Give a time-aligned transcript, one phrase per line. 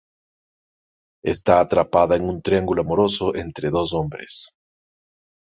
[1.23, 4.57] Esta atrapada en un triángulo amoroso entre dos hombres.